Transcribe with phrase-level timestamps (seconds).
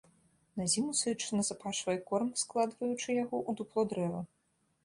[0.59, 4.21] На зіму сыч назапашвае корм, складваючы яго ў дупло дрэва.